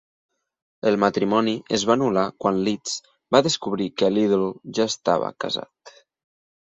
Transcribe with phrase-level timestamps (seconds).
[0.91, 2.95] El matrimoni es va anul·lar quan Leeds
[3.37, 5.95] va descobrir que Little ja estava casat.